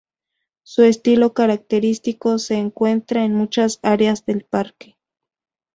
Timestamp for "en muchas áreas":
3.23-4.25